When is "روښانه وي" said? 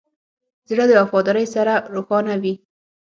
1.95-2.53